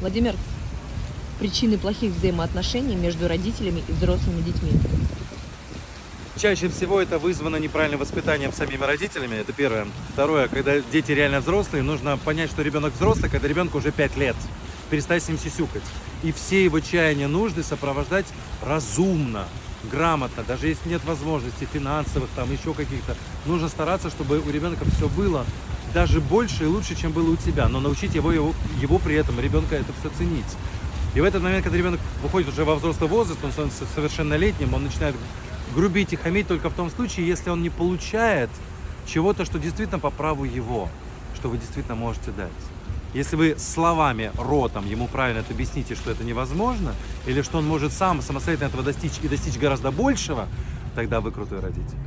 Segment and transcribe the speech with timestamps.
[0.00, 0.34] Владимир,
[1.38, 4.72] причины плохих взаимоотношений между родителями и взрослыми детьми.
[6.36, 9.86] Чаще всего это вызвано неправильным воспитанием самими родителями, это первое.
[10.14, 14.36] Второе, когда дети реально взрослые, нужно понять, что ребенок взрослый, когда ребенку уже 5 лет.
[14.88, 15.82] Перестать с ним сисюкать.
[16.22, 18.26] И все его чаяния, нужды сопровождать
[18.62, 19.46] разумно,
[19.90, 23.16] грамотно, даже если нет возможностей финансовых, там еще каких-то.
[23.44, 25.44] Нужно стараться, чтобы у ребенка все было
[25.94, 29.40] даже больше и лучше, чем было у тебя, но научить его, его, его при этом,
[29.40, 30.56] ребенка это все ценить.
[31.14, 34.84] И в этот момент, когда ребенок выходит уже во взрослый возраст, он становится совершеннолетним, он
[34.84, 35.16] начинает
[35.74, 38.50] грубить и хамить только в том случае, если он не получает
[39.06, 40.88] чего-то, что действительно по праву его,
[41.34, 42.50] что вы действительно можете дать.
[43.12, 46.94] Если вы словами, ротом ему правильно это объясните, что это невозможно,
[47.26, 50.46] или что он может сам самостоятельно этого достичь и достичь гораздо большего,
[50.94, 51.98] тогда вы крутой родитель.